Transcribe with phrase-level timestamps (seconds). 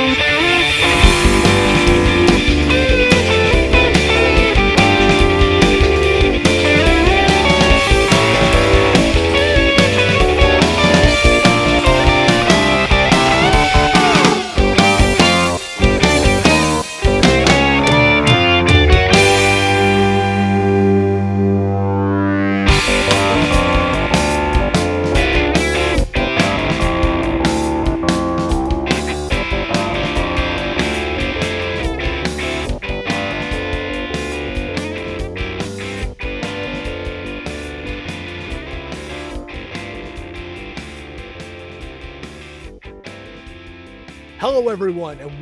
[0.00, 0.59] Hello,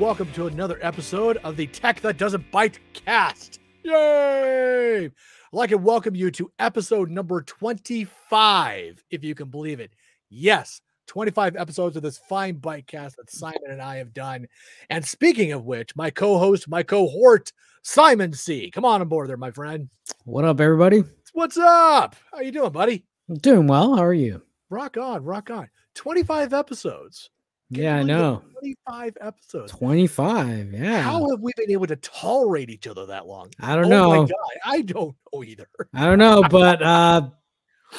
[0.08, 3.60] welcome to another episode of the Tech That Doesn't Bite cast.
[3.82, 5.04] Yay!
[5.04, 5.12] I'd
[5.52, 9.90] like to welcome you to episode number 25, if you can believe it.
[10.30, 14.46] Yes, 25 episodes of this fine bite cast that Simon and I have done.
[14.88, 18.70] And speaking of which, my co-host, my cohort, Simon C.
[18.70, 19.90] Come on aboard there, my friend.
[20.24, 21.04] What up, everybody?
[21.34, 22.16] What's up?
[22.32, 23.04] How you doing, buddy?
[23.28, 23.96] I'm Doing well.
[23.96, 24.40] How are you?
[24.70, 25.68] Rock on, rock on.
[25.96, 27.28] 25 episodes.
[27.72, 28.22] Can yeah, I you believe it?
[28.22, 28.42] know.
[28.60, 29.72] 25 episodes.
[29.72, 30.72] 25.
[30.72, 31.02] Yeah.
[31.02, 33.50] How have we been able to tolerate each other that long?
[33.60, 34.22] I don't oh my know.
[34.26, 35.68] god, I don't know either.
[35.94, 37.28] I don't know, but uh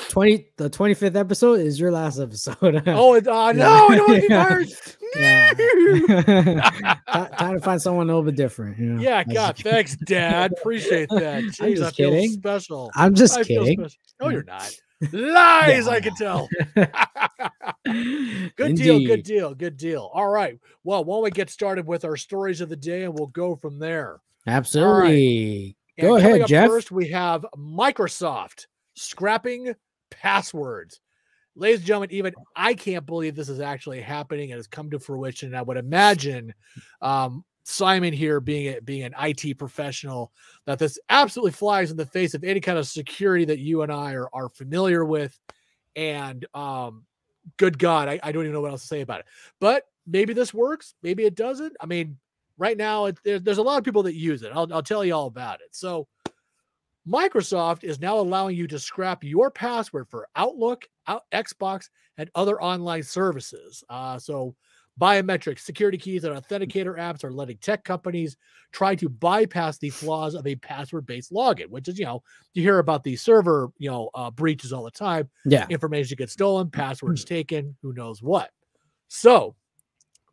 [0.09, 2.83] 20 the 25th episode is your last episode.
[2.87, 4.97] Oh, it- uh, no, it hurts.
[5.15, 5.53] Yeah.
[5.53, 8.77] Ti- Time to find someone a little bit different.
[8.77, 9.01] You know?
[9.01, 10.51] yeah, God, thanks, Dad.
[10.59, 11.43] Appreciate that.
[11.43, 12.31] Jeez, I just feel kidding.
[12.33, 12.91] special.
[12.95, 13.87] I'm just I kidding.
[14.21, 14.71] No, you're not.
[15.11, 16.49] Lies, I can tell.
[17.85, 20.11] Good deal, good deal, good deal.
[20.13, 20.59] All right.
[20.83, 23.55] Well, why don't we get started with our stories of the day and we'll go
[23.55, 24.19] from there.
[24.45, 25.77] Absolutely.
[25.97, 26.67] And Go ahead, Jeff.
[26.67, 29.73] First, we have Microsoft scrapping
[30.11, 30.99] passwords.
[31.55, 34.99] Ladies and gentlemen, even I can't believe this is actually happening and has come to
[34.99, 35.49] fruition.
[35.49, 36.53] And I would imagine
[37.01, 40.31] um, Simon here, being a, being an IT professional,
[40.65, 43.91] that this absolutely flies in the face of any kind of security that you and
[43.91, 45.39] I are, are familiar with.
[45.95, 47.05] And um,
[47.57, 49.27] good God, I, I don't even know what else to say about it.
[49.59, 51.75] But maybe this works, maybe it doesn't.
[51.79, 52.17] I mean,
[52.57, 54.51] right now it, there, there's a lot of people that use it.
[54.53, 55.69] I'll, I'll tell you all about it.
[55.71, 56.07] So,
[57.07, 62.61] Microsoft is now allowing you to scrap your password for Outlook, out, Xbox, and other
[62.61, 63.83] online services.
[63.89, 64.55] Uh, so,
[64.99, 68.37] biometric security keys and authenticator apps are letting tech companies
[68.71, 72.21] try to bypass the flaws of a password-based login, which is, you know,
[72.53, 75.65] you hear about these server, you know, uh, breaches all the time Yeah.
[75.69, 78.51] information gets stolen, passwords taken, who knows what.
[79.07, 79.55] So,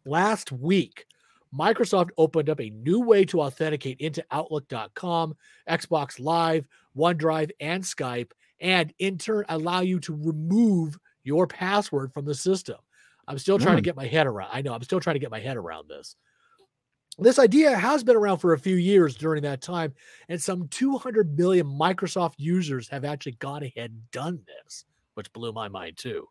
[0.04, 1.06] last week,
[1.54, 5.34] Microsoft opened up a new way to authenticate into Outlook.com,
[5.68, 6.66] Xbox Live,
[6.96, 12.76] OneDrive, and Skype, and in turn allow you to remove your password from the system.
[13.28, 13.86] I'm still trying to Mm.
[13.86, 14.50] get my head around.
[14.52, 16.16] I know I'm still trying to get my head around this.
[17.18, 19.94] This idea has been around for a few years during that time,
[20.28, 25.52] and some 200 million Microsoft users have actually gone ahead and done this, which blew
[25.52, 26.28] my mind too.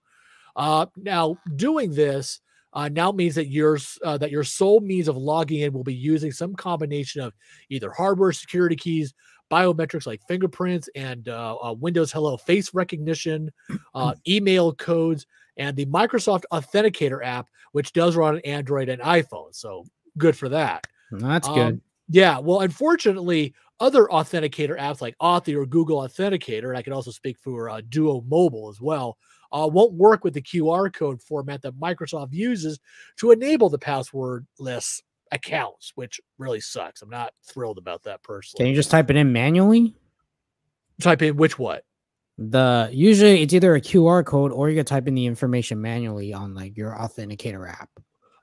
[0.56, 2.40] Uh, now, doing this
[2.74, 5.94] uh, now means that your uh, that your sole means of logging in will be
[5.96, 7.34] using some combination of
[7.70, 9.14] either hardware security keys,
[9.50, 13.50] biometrics like fingerprints, and uh, uh, Windows Hello face recognition,
[13.96, 15.26] uh, email codes,
[15.58, 19.54] and the Microsoft Authenticator app, which does run on Android and iPhone.
[19.54, 19.86] So
[20.18, 20.86] good for that.
[21.12, 21.82] That's Um, good.
[22.10, 22.40] Yeah.
[22.40, 27.38] Well, unfortunately, other authenticator apps like Authy or Google Authenticator, and I can also speak
[27.40, 29.18] for uh, Duo Mobile as well,
[29.52, 32.80] uh, won't work with the QR code format that Microsoft uses
[33.18, 35.02] to enable the passwordless
[35.32, 37.02] accounts, which really sucks.
[37.02, 38.64] I'm not thrilled about that personally.
[38.64, 39.96] Can you just type it in manually?
[41.02, 41.84] Type in which what?
[42.38, 46.34] The usually it's either a QR code or you can type in the information manually
[46.34, 47.90] on like your authenticator app.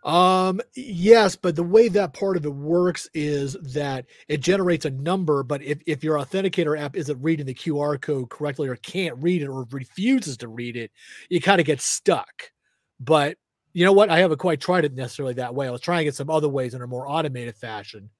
[0.05, 4.91] Um, yes, but the way that part of it works is that it generates a
[4.91, 9.17] number, but if, if your authenticator app isn't reading the QR code correctly or can't
[9.23, 10.91] read it or refuses to read it,
[11.29, 12.51] you kind of get stuck.
[12.99, 13.37] But
[13.75, 14.11] you know what?
[14.11, 15.69] I haven't quite tried it necessarily that way.
[15.69, 18.11] I was trying it some other ways in a more automated fashion.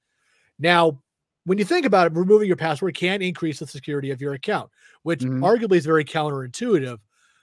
[0.61, 1.03] Now,
[1.45, 4.71] when you think about it, removing your password can increase the security of your account,
[5.03, 5.43] which Mhm.
[5.43, 6.99] arguably is very counterintuitive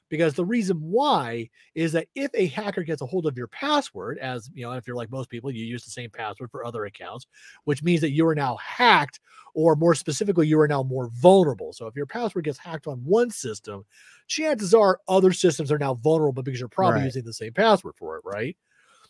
[0.10, 4.18] because the reason why is that if a hacker gets a hold of your password,
[4.18, 6.86] as you know, if you're like most people, you use the same password for other
[6.86, 7.28] accounts,
[7.66, 9.20] which means that you are now hacked,
[9.54, 11.74] or more specifically, you are now more vulnerable.
[11.74, 13.86] So if your password gets hacked on one system,
[14.28, 17.04] chances are other systems are now vulnerable because you're probably Right.
[17.04, 18.58] using the same password for it, right?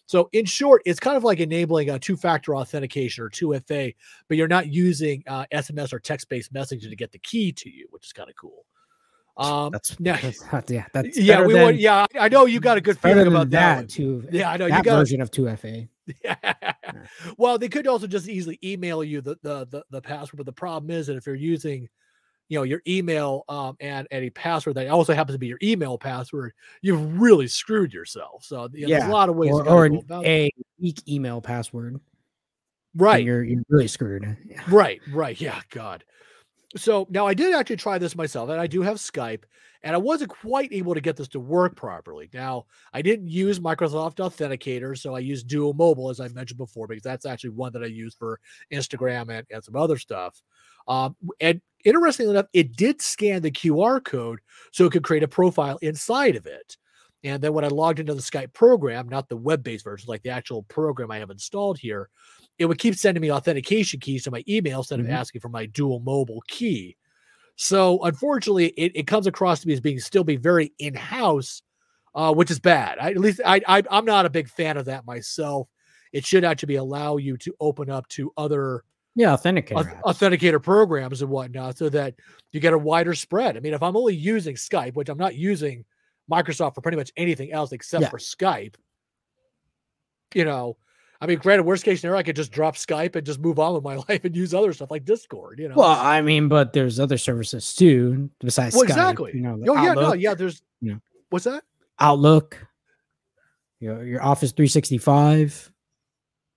[0.09, 3.93] So in short, it's kind of like enabling a two-factor authentication or 2FA,
[4.27, 7.85] but you're not using uh, SMS or text-based messaging to get the key to you,
[7.91, 8.65] which is kind of cool.
[9.37, 10.19] Um, That's, yeah.
[10.19, 10.85] that's yeah.
[10.93, 11.77] That's yeah, we than, want.
[11.77, 13.87] Yeah, I know you got a good feeling about that.
[13.87, 14.27] too.
[14.31, 14.97] Yeah, I know you that got.
[14.97, 15.87] version of 2FA.
[17.37, 20.51] well, they could also just easily email you the, the the the password, but the
[20.51, 21.87] problem is that if you're using,
[22.49, 25.59] you know, your email um and, and a password that also happens to be your
[25.63, 26.51] email password,
[26.81, 28.43] you've really screwed yourself.
[28.43, 29.51] So you know, there's Yeah, a lot of ways.
[29.53, 31.99] Or, or an- about a weak email password.
[32.95, 34.35] right, You're you're really screwed.
[34.45, 34.61] Yeah.
[34.69, 35.39] right, right.
[35.39, 36.03] Yeah, God.
[36.75, 39.43] So now I did actually try this myself, and I do have Skype,
[39.81, 42.29] and I wasn't quite able to get this to work properly.
[42.33, 46.85] Now I didn't use Microsoft Authenticator, so I used Duo Mobile as I mentioned before,
[46.87, 48.39] because that's actually one that I use for
[48.71, 50.41] Instagram and, and some other stuff.
[50.87, 54.39] Um, and interestingly enough, it did scan the QR code
[54.71, 56.77] so it could create a profile inside of it.
[57.23, 60.29] And then when I logged into the Skype program, not the web-based version, like the
[60.29, 62.09] actual program I have installed here,
[62.57, 65.05] it would keep sending me authentication keys to my email instead Mhm.
[65.05, 66.95] of asking for my Duo Mobile key.
[67.57, 71.61] So unfortunately, it, it comes across to me as being still be very in-house,
[72.15, 72.97] uh, which is bad.
[72.99, 75.67] I, at least I, I I'm not a big fan of that myself.
[76.13, 78.83] It should actually be allow you to open up to other
[79.19, 79.73] Yeah, authenticator.
[79.73, 82.15] auth- authenticator programs and whatnot so that
[82.53, 83.57] you get a wider spread.
[83.57, 85.83] I mean, if I'm only using Skype, which I'm not using
[86.31, 88.09] Microsoft for pretty much anything else except Yeah.
[88.09, 88.75] for Skype,
[90.33, 90.77] you know,
[91.19, 93.73] I mean, granted, worst case scenario, I could just drop Skype and just move on
[93.73, 95.75] with my life and use other stuff like Discord, you know.
[95.75, 99.31] Well, I mean, but there's other services too besides Well, Skype, exactly.
[99.33, 100.95] You know, like oh, yeah, no, yeah, there's, Yeah.
[101.29, 101.65] what's that?
[101.99, 102.57] Outlook,
[103.81, 105.73] your your Office 365.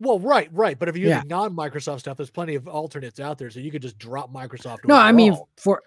[0.02, 0.76] Well, right, right.
[0.78, 1.16] But if you're Yeah.
[1.19, 3.50] using non Microsoft stuff, there's plenty of alternates out there.
[3.50, 4.78] So you could just drop Microsoft.
[4.84, 5.81] No, I mean for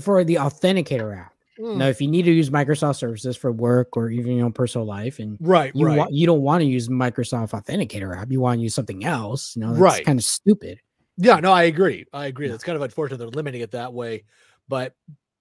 [0.00, 1.34] for the authenticator app.
[1.58, 4.52] Mm, Now, if you need to use Microsoft services for work or even your own
[4.52, 5.98] personal life, and right, you right.
[5.98, 9.54] want you don't want to use Microsoft Authenticator app, you want to use something else.
[9.56, 10.04] You know, that's Right.
[10.06, 10.78] kind of stupid.
[11.18, 12.06] Yeah, no, I agree.
[12.12, 12.48] I agree.
[12.48, 12.54] Yeah.
[12.54, 14.24] It's kind of unfortunate they're limiting it that way,
[14.68, 14.94] but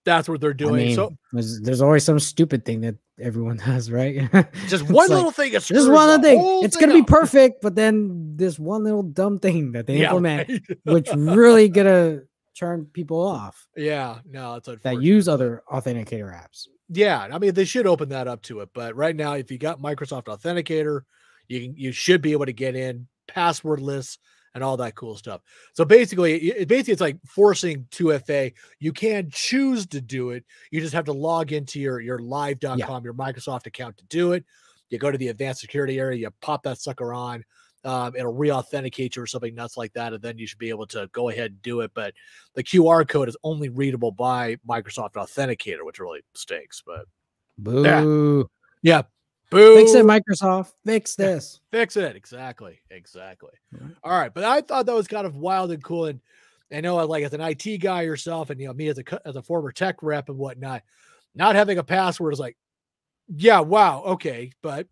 [0.05, 0.75] that's what they're I doing.
[0.87, 4.29] mean, so there's, there's always some stupid thing that everyone does, right?
[4.67, 5.51] just one like, little thing.
[5.51, 6.63] Just one little thing.
[6.63, 7.61] It's gonna be perfect.
[7.61, 10.61] but then this one little dumb thing that they Yeah, implement, right.
[10.83, 12.21] which really gonna
[12.57, 16.67] turn people off yeah, no, it's that use other authenticator apps.
[16.89, 19.57] Yeah, I mean they should open that up to it, but right now, if you
[19.57, 21.01] got Microsoft Authenticator,
[21.47, 24.17] you you should be able to get in passwordless
[24.53, 25.41] and all that cool stuff.
[25.73, 28.53] So basically, it, basically it's like forcing 2FA.
[28.79, 30.43] You can choose to do it.
[30.71, 34.45] You just have to log into your your live.com, your Microsoft account to do it.
[34.89, 37.43] You go to the advanced security area, you pop that sucker on.
[37.83, 40.85] Um, it'll re-authenticate you or something nuts like that, and then you should be able
[40.87, 41.91] to go ahead and do it.
[41.95, 42.13] But
[42.53, 46.83] the QR code is only readable by Microsoft Authenticator, which really stinks.
[46.85, 47.05] But
[47.57, 48.47] Boo!
[48.83, 49.01] yeah,
[49.51, 50.73] boo, Fix it, Microsoft.
[50.85, 51.59] Fix this.
[51.71, 52.15] fix it.
[52.15, 53.51] Exactly, exactly.
[53.71, 53.91] Right.
[54.03, 56.05] All right, but I thought that was kind of wild and cool.
[56.05, 56.19] And
[56.73, 59.27] I know, uh, like as an IT guy yourself, and you know me as a
[59.27, 60.81] as a former tech rep and whatnot,
[61.35, 62.57] not having a password is like,
[63.27, 64.87] yeah, wow, okay, but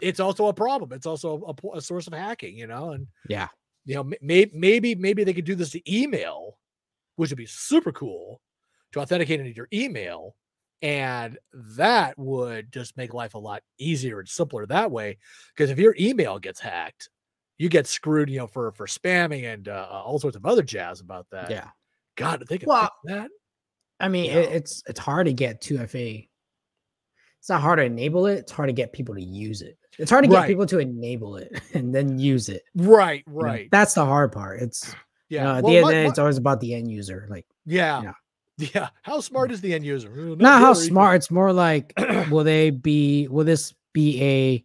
[0.00, 0.92] it's also a problem.
[0.92, 3.48] It's also a, a source of hacking, you know, and Yeah.
[3.84, 6.58] you know, maybe maybe maybe they could do this to email,
[7.16, 8.40] which would be super cool
[8.92, 10.34] to authenticate into your email,
[10.82, 15.18] and that would just make life a lot easier and simpler that way.
[15.54, 17.08] Because if your email gets hacked,
[17.58, 21.00] you get screwed, you know, for for spamming and uh, all sorts of other jazz
[21.00, 21.50] about that.
[21.50, 21.68] Yeah.
[22.16, 23.30] God, they could Well, that.
[24.00, 26.28] I mean, it, it's it's hard to get 2FA.
[27.38, 28.38] It's not hard to enable it.
[28.38, 29.76] It's hard to get people to use it.
[29.98, 30.48] It's hard to get Right.
[30.48, 32.62] people to enable it and then use it.
[32.74, 33.40] Right, you know?
[33.40, 33.68] right.
[33.70, 34.60] That's the hard part.
[34.60, 34.94] It's
[35.28, 35.56] yeah.
[35.58, 37.26] at Well, the end, my- of the day, my- it's always about the end user.
[37.30, 38.02] Like yeah.
[38.02, 38.12] yeah.
[38.74, 38.88] Yeah.
[39.02, 40.10] How smart is the end user?
[40.10, 41.16] Uh, not how smart.
[41.16, 41.92] It's more like,
[42.30, 43.26] will they be?
[43.28, 44.64] Will this be a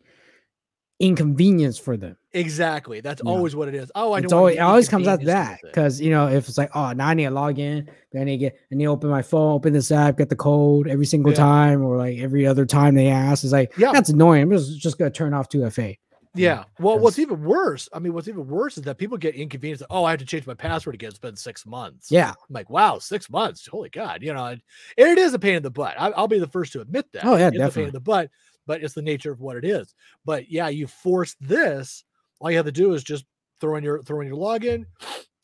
[1.00, 2.18] inconvenience for them?
[2.34, 3.02] Exactly.
[3.02, 3.32] That's Yeah.
[3.32, 3.92] always what it is.
[3.96, 6.70] Oh, I it's always it always comes out that because you know if it's like
[6.76, 8.92] oh now I need to log in, then I need to get I need to
[8.92, 11.38] open my phone, open this app, get the code every single Yeah.
[11.38, 13.44] time, or like every other time they ask.
[13.44, 13.92] It's like Yeah.
[13.92, 14.44] that's annoying.
[14.44, 15.98] I'm just just gonna turn off 2FA.
[16.44, 16.64] Yeah.
[16.80, 19.84] Well, what's even worse, I mean, what's even worse is that people get inconvenienced.
[19.90, 21.10] Oh, I have to change my password again.
[21.10, 22.12] It's been six months.
[22.12, 22.30] Yeah.
[22.32, 23.68] I'm like, wow, six months.
[23.68, 24.22] Holy God.
[24.24, 24.62] You know, and
[24.98, 25.96] it is a pain in the butt.
[26.00, 27.26] I, I'll be the first to admit that.
[27.26, 28.30] Oh, yeah, It's a pain in the butt,
[28.66, 29.94] but it's the nature of what it is.
[30.26, 32.04] But yeah, you force this.
[32.40, 33.26] All you have to do is just
[33.60, 34.86] throw in your throw in your login,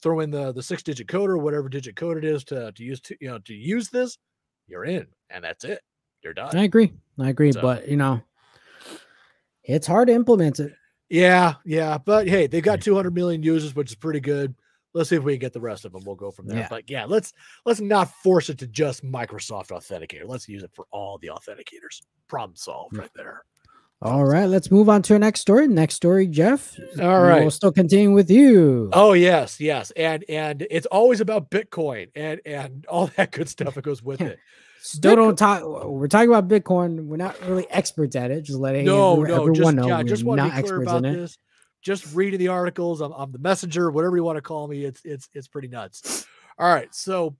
[0.01, 2.83] throw in the the six digit code or whatever digit code it is to to
[2.83, 4.17] use to you know to use this.
[4.67, 5.81] You're in, and that's it.
[6.21, 6.55] You're done.
[6.55, 6.93] I agree.
[7.19, 7.51] I agree.
[7.51, 8.21] So- But you know,
[9.63, 10.73] it's hard to implement it.
[11.13, 14.55] Yeah, yeah, but hey, they've got 200 million users, which is pretty good.
[14.95, 16.01] Let's see if we can get the rest of them.
[16.03, 16.57] We'll go from there.
[16.57, 16.67] Yeah.
[16.67, 17.33] But yeah, let's
[17.67, 20.23] let's not force it to just Microsoft Authenticator.
[20.25, 22.01] Let's use it for all the authenticators.
[22.27, 23.01] Problem solved hmm.
[23.01, 23.43] right there.
[24.01, 25.67] All right, let's move on to our next story.
[25.67, 26.75] Next story, Jeff.
[26.99, 27.41] All right.
[27.41, 28.89] We'll still continue with you.
[28.91, 33.75] Oh yes, yes, and and it's always about Bitcoin and and all that good stuff
[33.75, 34.39] that goes with it.
[34.85, 35.63] Still don't talk.
[35.63, 37.05] We're talking about Bitcoin.
[37.05, 38.41] We're not really experts at it.
[38.41, 40.61] Just letting no, every- no, everyone just know yeah, we're just want to not be
[40.61, 41.17] clear experts about in it.
[41.21, 41.37] this.
[41.81, 42.99] Just reading the articles.
[42.99, 44.83] I'm, I'm the messenger, whatever you want to call me.
[44.83, 46.27] It's it's it's pretty nuts.
[46.59, 47.37] All right, so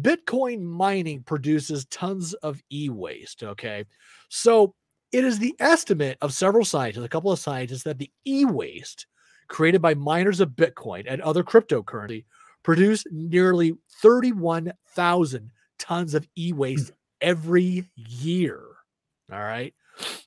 [0.00, 3.44] Bitcoin mining produces tons of e-waste.
[3.44, 3.84] Okay,
[4.28, 4.74] so
[5.12, 9.06] it is the estimate of several scientists, a couple of scientists, that the e-waste
[9.46, 12.24] created by miners of Bitcoin and other cryptocurrency
[12.64, 15.50] produce nearly 31,000
[15.82, 18.60] tons of e-waste every year.
[19.32, 19.74] All right.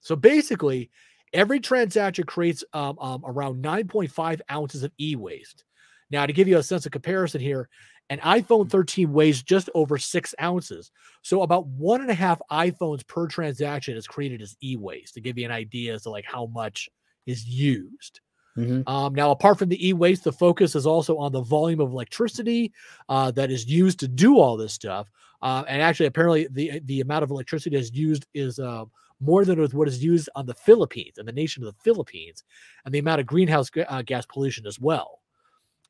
[0.01, 0.91] So basically,
[1.33, 5.63] every transaction creates um, um, around 9.5 ounces of e-waste.
[6.11, 7.69] Now, to give you a sense of comparison here,
[8.09, 10.91] an iPhone 13 weighs just over six ounces.
[11.23, 15.37] So about one and a half iPhones per transaction is created as e-waste to give
[15.37, 16.89] you an idea as to like how much
[17.25, 18.19] is used.
[18.57, 18.87] Mhm.
[18.87, 22.71] Um, now, apart from the e-waste, the focus is also on the volume of electricity
[23.09, 25.09] uh, that is used to do all this stuff.
[25.41, 28.85] Uh, and actually, apparently, the the amount of electricity that's used is uh,
[29.19, 32.43] more than what is used on the Philippines and the nation of the Philippines,
[32.85, 35.19] and the amount of greenhouse uh, gas pollution as well.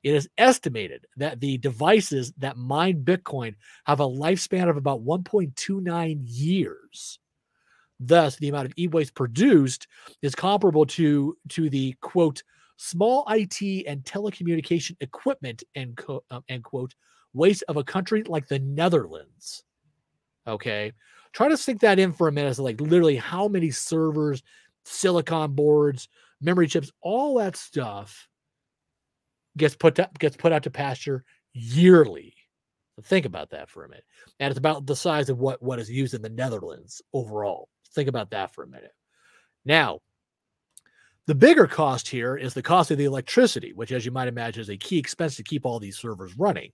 [0.04, 3.56] It is estimated that the devices that mine Bitcoin
[3.86, 7.20] have a lifespan of about 1.29 years.
[8.00, 9.88] Thus, the amount of e-waste produced
[10.22, 12.44] is comparable to to the quote
[12.77, 16.94] small IT and telecommunication equipment end, co- um, end quote
[17.34, 19.63] waste of a country like the Netherlands.
[20.48, 20.94] Okay,
[21.34, 22.58] try to sink that in for a minute.
[22.60, 24.44] Like literally how many servers,
[24.86, 26.08] silicon boards,
[26.41, 28.27] memory chips, all that stuff
[29.58, 32.36] gets put to, gets put out to pasture yearly.
[33.03, 34.05] Think about that for a minute,
[34.39, 37.67] and it's about the size of what what is used in the Netherlands overall.
[37.94, 38.94] Think about that for a minute.
[39.65, 40.00] Now,
[41.27, 44.62] the bigger cost here is the cost of the electricity, which, as you might imagine,
[44.62, 46.72] is a key expense to keep all these servers running.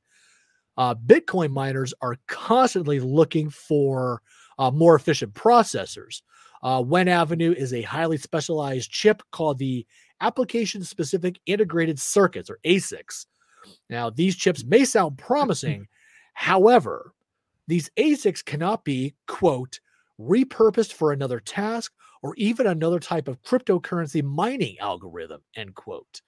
[0.77, 4.21] Uh, Bitcoin miners are constantly looking for
[4.59, 6.21] uh, more efficient processors.
[6.63, 9.85] Uh, Wen Avenue is a highly specialized chip called the
[10.19, 13.25] Application Specific Integrated Circuits, or ASICs.
[13.89, 15.87] Now, these chips may sound promising.
[16.33, 17.13] However,
[17.67, 19.79] these ASICs cannot be, quote,
[20.19, 26.21] repurposed for another task or even another type of cryptocurrency mining algorithm, end quote.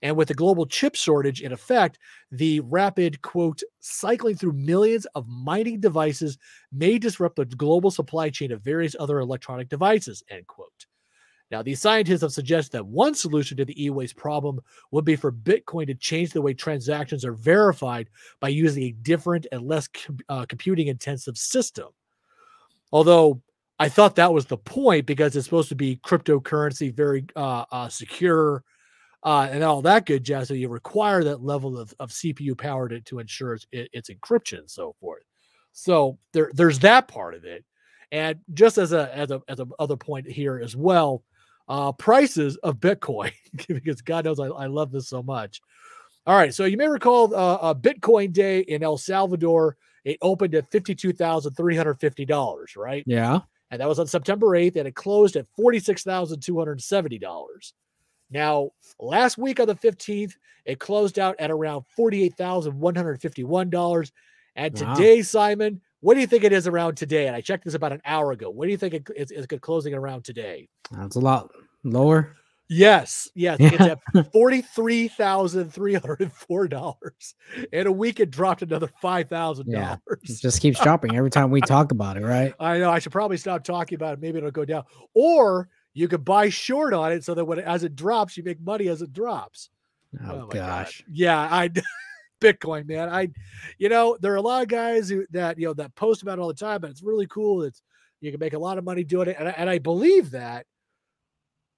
[0.00, 1.98] And with the global chip shortage in effect,
[2.30, 6.38] the rapid, quote, cycling through millions of mining devices
[6.70, 10.86] may disrupt the global supply chain of various other electronic devices, end quote.
[11.50, 14.60] Now, these scientists have suggested that one solution to the e waste problem
[14.90, 18.08] would be for Bitcoin to change the way transactions are verified
[18.40, 19.86] by using a different and less
[20.30, 21.88] uh, computing intensive system.
[22.90, 23.42] Although
[23.82, 27.88] I thought that was the point because it's supposed to be cryptocurrency, very uh, uh,
[27.88, 28.62] secure,
[29.24, 30.46] uh, and all that good jazz.
[30.46, 34.60] So you require that level of, of CPU power to, to ensure its, its encryption
[34.60, 35.24] and so forth.
[35.72, 37.64] So there, there's that part of it.
[38.12, 41.24] And just as a as a as a other point here as well,
[41.68, 43.32] uh, prices of Bitcoin
[43.66, 45.60] because God knows I, I love this so much.
[46.24, 49.76] All right, so you may recall uh, a Bitcoin Day in El Salvador.
[50.04, 53.02] It opened at fifty-two thousand three hundred fifty dollars, right?
[53.06, 53.40] Yeah.
[53.72, 57.72] And that was on September 8th, and it closed at $46,270.
[58.30, 60.34] Now, last week on the 15th,
[60.66, 64.12] it closed out at around $48,151.
[64.56, 64.94] And Wow.
[64.94, 67.26] today, Simon, what do you think it is around today?
[67.26, 68.50] And I checked this about an hour ago.
[68.50, 70.68] What do you think it is it's closing around today?
[70.90, 71.50] That's a lot
[71.82, 72.36] lower.
[72.72, 73.70] Yes, yes, Yeah.
[73.72, 77.34] it's at forty-three thousand three hundred and four dollars.
[77.72, 80.40] In a week, it dropped another five thousand It dollars.
[80.40, 82.54] just keeps dropping every time we talk about it, right?
[82.58, 84.20] I know I should probably stop talking about it.
[84.20, 84.84] Maybe it'll go down.
[85.14, 88.42] Or you could buy short on it so that when it, as it drops, you
[88.42, 89.68] make money as it drops.
[90.24, 90.52] Oh, oh God.
[90.52, 91.04] gosh.
[91.10, 91.70] Yeah, I
[92.40, 93.08] Bitcoin, man.
[93.08, 93.28] I
[93.78, 96.38] you know, there are a lot of guys who that you know that post about
[96.38, 97.62] it all the time, but it's really cool.
[97.62, 97.82] It's
[98.20, 99.36] you can make a lot of money doing it.
[99.38, 100.64] And I, and I believe that,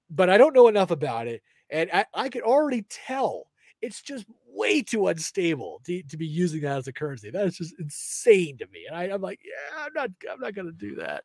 [0.09, 1.41] but I don't know enough about it.
[1.69, 3.47] And I, I can already tell
[3.81, 7.29] it's just way too unstable to, to be using that as a currency.
[7.29, 8.85] That is just insane to me.
[8.87, 11.23] And I, I'm like, yeah, I'm not I'm not gonna do that.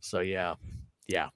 [0.00, 0.54] So yeah.
[1.08, 1.28] Yeah.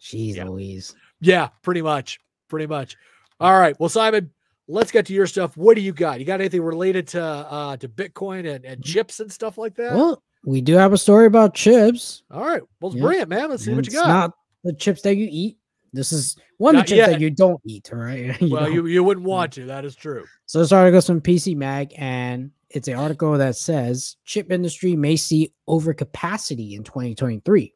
[0.00, 0.44] Jeez Yeah.
[0.44, 0.94] Louise.
[1.20, 2.20] Yeah, pretty much.
[2.48, 2.96] Pretty much.
[3.40, 3.74] All right.
[3.80, 4.30] Well, Simon,
[4.68, 5.56] let's get to your stuff.
[5.56, 6.20] What do you got?
[6.20, 9.94] You got anything related to uh to Bitcoin and, and chips and stuff like that?
[9.94, 12.22] Well, we do have a story about chips.
[12.30, 12.62] All right.
[12.80, 13.02] Well, let's Yeah.
[13.02, 13.50] bring it, man.
[13.50, 14.08] Let's see and what you it's got.
[14.08, 14.32] Not
[14.64, 15.56] the chips that you eat.
[15.94, 18.38] This is one of the chips that you don't eat, right?
[18.40, 19.66] You well, don't- you, you wouldn't want to.
[19.66, 20.24] That is true.
[20.46, 24.96] So this article is from PC Mag, and it's an article that says chip industry
[24.96, 27.74] may see overcapacity in 2023.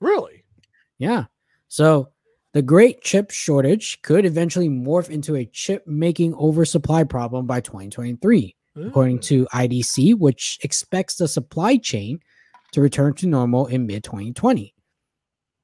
[0.00, 0.44] Really?
[0.98, 1.24] Yeah.
[1.68, 2.08] So
[2.54, 8.56] the great chip shortage could eventually morph into a chip making oversupply problem by 2023,
[8.86, 12.20] according to IDC, which expects the supply chain
[12.72, 14.74] to return to normal in mid 2020.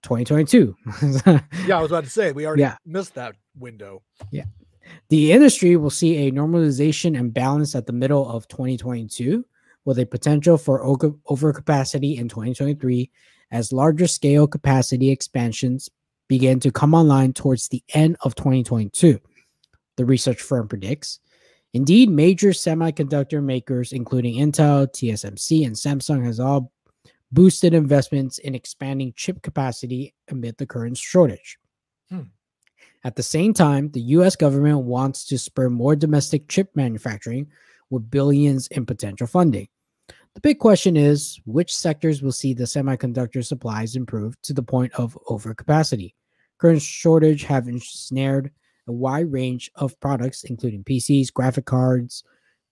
[0.04, 0.76] 2022.
[1.66, 2.76] Yeah, I was about to say we already Yeah.
[2.86, 4.02] missed that window.
[4.30, 4.44] Yeah.
[5.08, 9.44] The industry will see a normalization and balance at the middle of 2022,
[9.86, 13.10] with a potential for overcapacity in 2023
[13.50, 15.88] as larger scale capacity expansions
[16.28, 19.18] begin to come online towards the end of 2022.
[19.96, 21.20] The research firm predicts.
[21.72, 26.72] Indeed, major semiconductor makers, including Intel, TSMC, and Samsung, has all
[27.34, 31.58] boosted investments in expanding chip capacity amid the current shortage.
[32.08, 32.30] Hmm.
[33.02, 37.48] At the same time, the US government wants to spur more domestic chip manufacturing
[37.90, 39.68] with billions in potential funding.
[40.34, 44.92] The big question is which sectors will see the semiconductor supplies improve to the point
[44.94, 46.14] of overcapacity?
[46.58, 48.52] Current shortage have ensnared
[48.86, 52.22] a wide range of products, including PCs, graphic cards,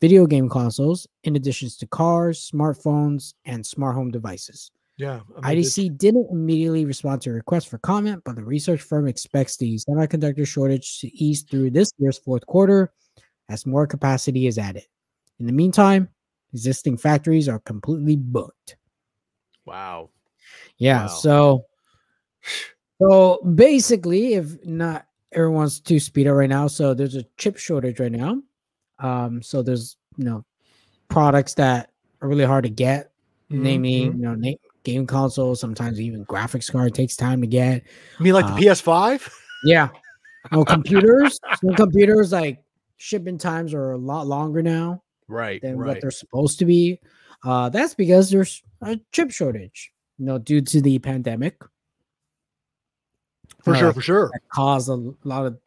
[0.03, 4.73] video game consoles, in addition to cars, smartphones, and smart home devices.
[4.99, 5.21] Yeah.
[5.41, 9.07] I mean, IDC didn't immediately respond to a request for comment, but the research firm
[9.07, 12.93] expects the semiconductor shortage to ease through this year's fourth quarter
[13.49, 14.83] as more capacity is added.
[15.39, 16.09] In the meantime,
[16.53, 18.77] existing factories are completely booked.
[19.65, 20.11] Wow.
[20.79, 21.07] Yeah, Wow.
[21.07, 21.67] so
[23.01, 28.01] so basically, if not everyone's too speed up right now, so there's a chip shortage
[28.01, 28.43] right now.
[29.03, 30.45] Um, so there's you know
[31.09, 31.91] products that
[32.21, 33.13] are really hard to get
[33.53, 34.17] Mhm, namely, mhm.
[34.17, 37.83] you know, na- game consoles, sometimes even graphics card takes time to get.
[38.19, 39.29] You mean like uh, the PS5?
[39.65, 39.89] Yeah.
[40.51, 42.65] No computers, some computers like
[42.97, 45.63] shipping times are a lot longer now Right.
[45.63, 46.99] than what they're supposed to be.
[47.45, 51.63] Uh, that's because there's a chip shortage, you know, due to the pandemic.
[53.63, 53.93] For uh, sure.
[53.93, 54.31] For sure.
[54.33, 55.59] that caused a lot of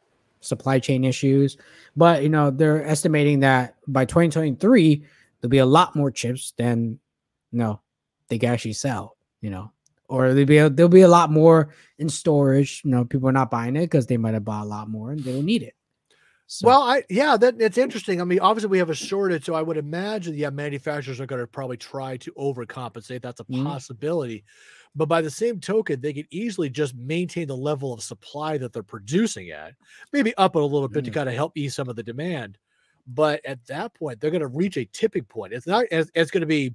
[0.46, 1.56] supply chain issues.
[1.96, 5.04] But you know, they're estimating that by 2023
[5.40, 6.98] there'll be a lot more chips than
[7.52, 7.80] you know
[8.28, 9.16] they can actually sell.
[9.40, 9.72] You know,
[10.08, 12.82] or there'll be a, there'll be a lot more in storage.
[12.84, 15.10] You know, people are not buying it because they might have bought a lot more
[15.10, 15.74] and they don't need it.
[16.48, 18.20] So, Well, I yeah, that it's interesting.
[18.20, 21.40] I mean, obviously we have a shortage, so I would imagine yeah, manufacturers are going
[21.40, 23.20] to probably try to overcompensate.
[23.22, 23.80] That's a Mhm.
[23.84, 24.44] possibility.
[24.94, 28.72] But by the same token, they could easily just maintain the level of supply that
[28.72, 29.74] they're producing at,
[30.12, 31.14] maybe up it a little bit to Mm.
[31.14, 32.58] kind of help ease some of the demand.
[33.06, 35.52] But at that point, they're going to reach a tipping point.
[35.52, 35.84] It's not.
[35.90, 36.74] It's, it's going to be.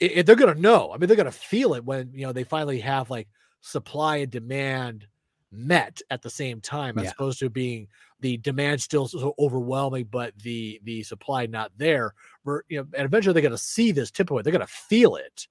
[0.00, 0.92] It, it- they're going to know.
[0.92, 3.28] I mean, they're going to feel it when you know they finally have like
[3.60, 5.06] supply and demand
[5.50, 7.10] met at the same time, as Yeah.
[7.10, 7.88] opposed to being
[8.20, 12.14] the demand still so overwhelming, but the the supply not there.
[12.44, 14.44] We're you know, and eventually they're going to see this tip point.
[14.44, 15.46] They're going to feel it,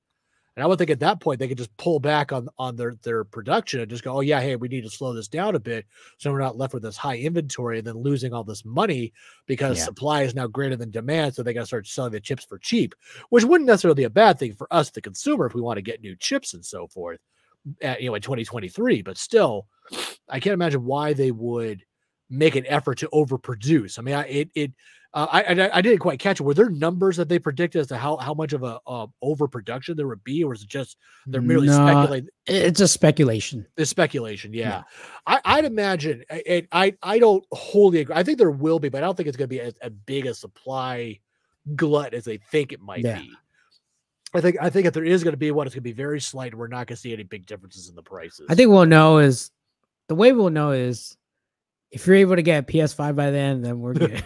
[0.56, 2.96] and I would think at that point they could just pull back on on their
[3.04, 5.60] their production and just go, oh yeah, hey, we need to slow this down a
[5.60, 5.86] bit,
[6.18, 9.14] so we're not left with this high inventory and then losing all this money
[9.46, 9.86] because Yeah.
[9.86, 11.36] supply is now greater than demand.
[11.36, 12.96] So they got to start selling the chips for cheap,
[13.30, 15.82] which wouldn't necessarily be a bad thing for us, the consumer, if we want to
[15.84, 17.20] get new chips and so forth.
[17.82, 19.68] At, you know, in 2023, but still,
[20.30, 21.84] I can't imagine why they would
[22.30, 23.98] make an effort to overproduce.
[23.98, 24.72] I mean, I it it
[25.14, 26.44] uh, I, I I didn't quite catch it.
[26.44, 29.96] Were there numbers that they predicted as to how how much of a uh, overproduction
[29.96, 32.30] there would be, or is it just they're merely No, speculating?
[32.46, 33.66] It's a speculation.
[33.78, 34.54] It's speculation.
[34.54, 34.84] Yeah, Yeah.
[35.26, 36.24] I, I'd imagine.
[36.30, 38.16] I- I I I don't wholly agree.
[38.16, 39.92] I think there will be, but I don't think it's going to be as, as
[40.06, 41.20] big a supply
[41.76, 43.20] glut as they think it might Yeah.
[43.20, 43.32] be.
[44.34, 45.94] I think I think if there is going to be one, it's going to be
[45.94, 46.54] very slight.
[46.54, 48.46] We're not going to see any big differences in the prices.
[48.50, 49.52] I think we'll know is
[50.08, 51.18] the way we'll know is
[51.92, 54.22] if you're able to get a PS5 by then, then we're good.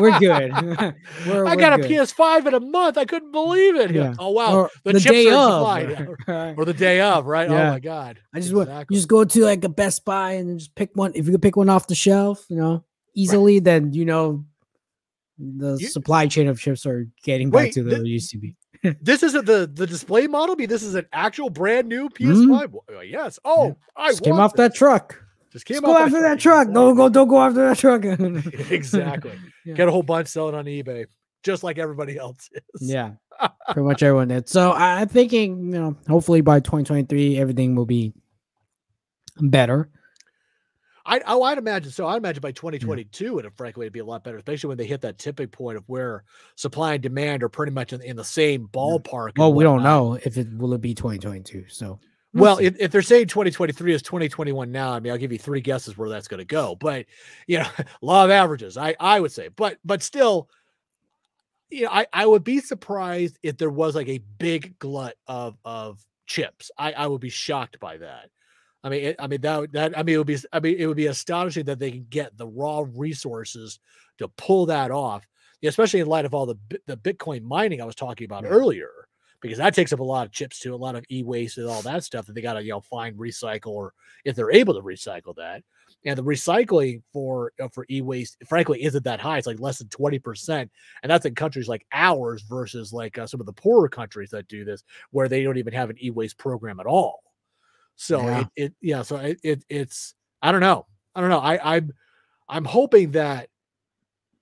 [0.00, 0.52] we're good.
[1.26, 1.82] we're, I we're got a.
[1.84, 2.98] PS5 in a month.
[2.98, 3.92] I couldn't believe it.
[3.92, 4.14] Yeah.
[4.18, 6.08] Oh wow, Or the, the, chips day are of.
[6.26, 6.54] right?
[6.58, 7.48] or the day of, right?
[7.48, 8.18] Oh my god.
[8.34, 11.12] I just want you just go to like a Best Buy and just pick one.
[11.14, 14.44] If you could pick one off the shelf, you know, easily, then you know
[15.38, 18.56] the You- supply chain of chips are getting back to the used to be.
[19.00, 20.56] This isn't the the display model.
[20.56, 22.48] Be this is an actual brand new Mhm.
[22.48, 22.72] PS5.
[22.72, 23.38] Well, uh, yes.
[23.44, 25.22] Oh, I Just came off that truck.
[25.52, 26.72] Just came Just go off after that truck.
[26.72, 27.08] Don't go.
[27.08, 28.04] Don't go after that truck.
[28.70, 29.32] exactly.
[29.64, 29.74] Yeah.
[29.74, 31.06] Get a whole bunch selling on eBay,
[31.44, 32.90] just like everybody else is.
[32.90, 33.12] Yeah,
[33.70, 34.48] pretty much everyone did.
[34.48, 38.12] So I'm thinking, you know, hopefully by 2023 everything will be
[39.38, 39.88] better.
[41.04, 42.06] I oh, I'd imagine so.
[42.06, 45.00] I'd imagine by 2022, it frankly it'd be a lot better, especially when they hit
[45.00, 46.24] that tipping point of where
[46.56, 49.36] supply and demand are pretty much in, in the same ballpark.
[49.36, 51.64] Well, we don't know if it will it be 2022.
[51.68, 51.98] So
[52.32, 55.38] we'll Well, if, if they're saying 2023 is 2021 now, I mean, I'll give you
[55.38, 56.76] three guesses where that's going to go.
[56.76, 57.06] But
[57.46, 57.68] you know,
[58.00, 60.48] law of averages, I I would say, but but still,
[61.70, 65.56] you know, I I would be surprised if there was like a big glut of
[65.64, 66.70] of chips.
[66.78, 68.30] I I would be shocked by that.
[68.84, 70.76] I mean, it, I mean that would- that I mean it would be I mean
[70.78, 73.78] it would be astonishing that they can get the raw resources
[74.18, 75.26] to pull that off,
[75.62, 78.50] especially in light of all the the Bitcoin mining I was talking about Yeah.
[78.50, 78.90] earlier.
[79.40, 81.82] because that takes up a lot of chips too, a lot of e-waste and all
[81.82, 83.92] that stuff that they got to you know find, recycle, or
[84.24, 85.64] if they're able to recycle that.
[86.04, 89.38] And the recycling for uh, for e-waste, frankly, isn't that high.
[89.38, 90.70] It's like less than twenty percent,
[91.02, 94.46] and that's in countries like ours versus like uh, some of the poorer countries that
[94.48, 97.22] do this, where they don't even have an e-waste program at all.
[97.96, 98.40] So Yeah.
[98.40, 101.38] it, it yeah, so it, it it's I don't know, I don't know.
[101.40, 101.92] I I'm
[102.48, 103.48] I'm hoping that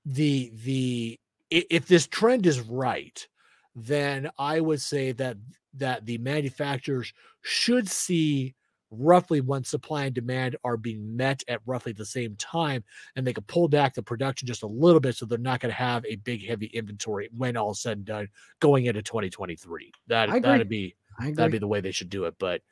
[0.05, 1.19] the the
[1.51, 3.27] if this trend is right,
[3.75, 5.37] then I would say that
[5.75, 8.55] that the manufacturers should see
[8.91, 12.83] roughly when supply and demand are being met at roughly the same time
[13.15, 15.71] and they could pull back the production just a little bit so they're not going
[15.71, 20.29] to have a big heavy inventory when all said and done going into 2023 that
[20.43, 20.97] that'd be
[21.37, 22.63] that'd be the way they should do it but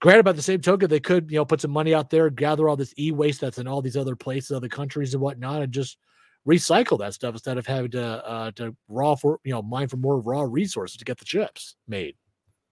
[0.00, 2.68] granted by the same token they could you know put some money out there gather
[2.68, 5.96] all this e-waste that's in all these other places other countries and whatnot and just
[6.48, 9.96] recycle that stuff instead of having to uh to raw for you know mine for
[9.96, 12.16] more raw resources to get the chips made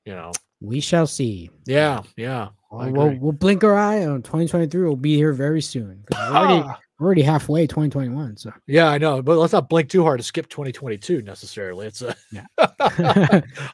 [0.04, 1.48] you know we shall see.
[1.66, 6.04] yeah yeah We'll, we'll blink our eye on 2023 We'll be here very soon.
[6.12, 6.68] We're already,
[7.00, 8.36] we're already halfway 2021.
[8.36, 12.02] So yeah i know but let's not blink too hard to skip 2022 necessarily it's
[12.02, 12.46] a Yeah.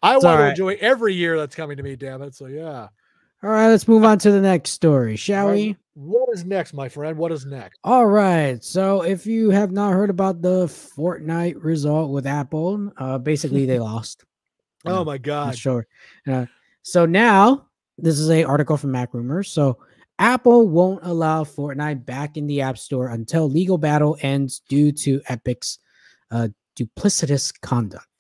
[0.03, 2.89] i want to enjoy every year that's coming to me damn it so yeah
[3.47, 5.77] all right, let's move on to the next story, shall All we?
[5.95, 8.63] what is next my friend what is next All right.
[8.63, 13.79] So if you have not heard about the Fortnite result with Apple, uh basically they
[13.93, 14.25] lost.
[14.85, 15.87] oh Yeah, my god Sure.
[16.27, 16.47] Uh,
[16.83, 17.67] so now
[17.99, 19.51] this is a article from Mac Rumors.
[19.51, 19.79] So
[20.19, 25.21] Apple won't allow Fortnite back in the App Store until legal battle ends due to
[25.29, 25.79] Epic's
[26.31, 28.16] uh, duplicitous conduct.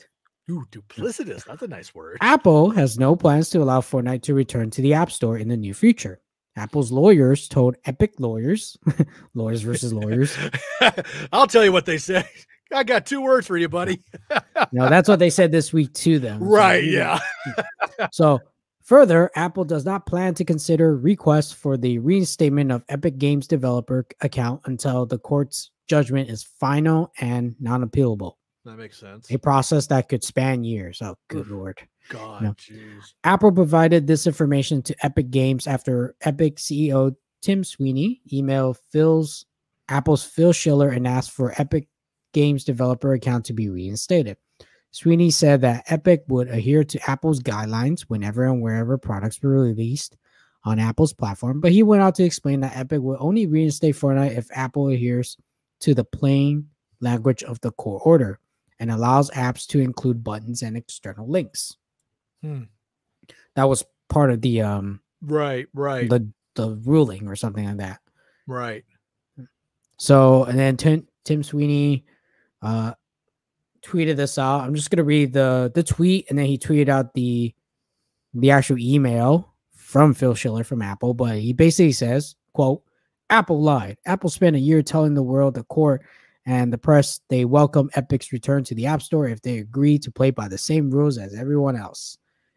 [0.50, 1.44] Ooh, duplicitous.
[1.44, 2.18] That's a nice word.
[2.20, 5.56] Apple has no plans to allow Fortnite to return to the App Store in the
[5.56, 6.20] near future.
[6.56, 8.78] Apple's lawyers told Epic lawyers,
[9.34, 10.36] lawyers versus lawyers.
[11.32, 12.28] I'll tell you what they said.
[12.72, 14.02] I got two words for you, buddy.
[14.72, 16.42] No, that's what they said this week to them.
[16.42, 16.84] Right.
[16.84, 17.18] know, Yeah.
[18.12, 18.40] So,
[18.82, 24.06] further, Apple does not plan to consider requests for the reinstatement of Epic Games developer
[24.20, 28.34] account until the court's judgment is final and non appealable,
[28.66, 29.30] That makes sense.
[29.30, 31.00] a process that could span years.
[31.00, 31.78] Oh, good lord.
[32.08, 32.54] God, No.
[33.22, 39.46] Apple provided this information to Epic Games after Epic CEO Tim Sweeney emailed Phil's
[39.88, 41.86] Apple's Phil Schiller and asked for Epic
[42.32, 44.36] Games developer account to be reinstated.
[44.90, 50.16] Sweeney said that Epic would adhere to Apple's guidelines whenever and wherever products were released
[50.64, 54.36] on Apple's platform, but he went on to explain that Epic will only reinstate Fortnite
[54.36, 55.36] if Apple adheres
[55.80, 56.68] to the plain
[57.00, 58.40] language of the court order
[58.78, 61.76] and allows apps to include buttons and external links.
[62.42, 62.64] Hmm.
[63.54, 68.00] That was part of the um Right, right, the the ruling or something like that.
[68.46, 68.84] right.
[69.98, 72.04] So and then Tim, Tim Sweeney
[72.62, 72.92] uh
[73.82, 74.60] tweeted this out.
[74.62, 77.54] I'm just gonna read the the tweet and then he tweeted out the
[78.34, 82.82] the actual email from Phil Schiller from Apple, but he basically says, quote,
[83.30, 83.96] Apple lied.
[84.04, 86.02] Apple spent a year telling the world, the court,
[86.46, 90.10] and the press they welcome Epic's return to the App Store if they agree to
[90.10, 92.16] play by the same rules as everyone else.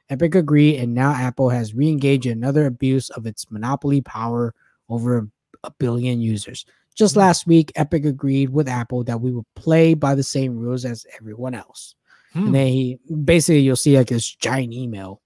[0.09, 4.55] Epic agreed, and now Apple has re-engaged in another abuse of its monopoly power
[4.89, 5.27] over
[5.63, 6.65] a billion users.
[6.95, 7.19] Just Hmm.
[7.21, 11.05] last week, Epic agreed with Apple that we will play by the same rules as
[11.19, 11.95] everyone else.
[12.33, 12.47] Hmm.
[12.47, 15.21] And then he basically you'll see like this giant email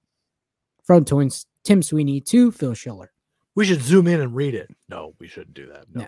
[0.84, 1.30] from Tim,
[1.64, 3.12] Tim Sweeney to Phil Schiller.
[3.56, 4.70] We should zoom in and read it.
[4.90, 5.86] No, we shouldn't do that.
[5.94, 6.08] No.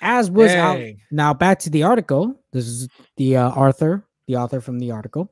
[0.00, 2.38] As was out now back to the article.
[2.52, 5.30] This is the uh, Arthur, the author from the article.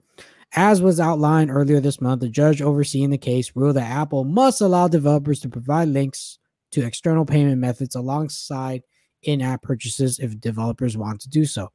[0.54, 4.60] As was outlined earlier this month, the judge overseeing the case ruled that Apple must
[4.60, 6.38] allow developers to provide links
[6.72, 8.82] to external payment methods alongside
[9.22, 11.70] in-app purchases if developers want to do so.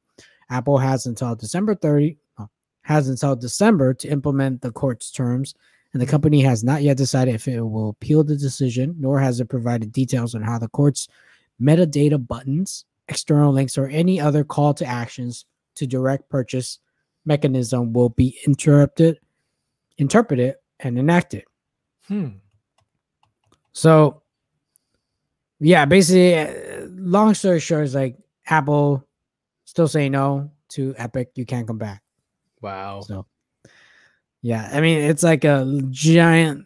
[0.50, 2.50] Apple has until December 30 oh,
[2.82, 5.56] has until December to implement the court's terms,
[5.94, 9.40] and the company has not yet decided if it will appeal the decision, nor has
[9.40, 11.08] it provided details on how the court's
[11.62, 16.80] metadata buttons, external links, or any other call to actions to direct purchase
[17.26, 19.20] mechanism will be interrupted,
[19.98, 21.44] interpreted, and enacted.
[22.08, 22.30] Hmm.
[23.74, 24.24] So,
[25.60, 28.18] yeah, basically, uh, long story short, is like
[28.48, 29.06] Apple
[29.66, 31.32] still saying no to Epic.
[31.36, 32.02] You can't come back.
[32.62, 33.02] Wow.
[33.02, 33.26] So,
[34.42, 36.66] yeah, I mean, it's like a giant,